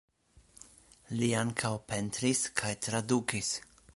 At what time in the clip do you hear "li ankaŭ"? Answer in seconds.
1.19-1.71